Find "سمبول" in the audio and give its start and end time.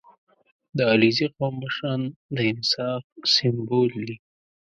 3.33-3.91